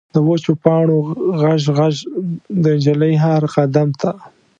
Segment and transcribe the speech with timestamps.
[0.15, 0.97] د وچو پاڼو
[1.41, 1.95] غژ، غژ،
[2.63, 4.09] د نجلۍ هر قدم ته